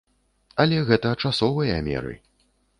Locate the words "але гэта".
0.65-1.13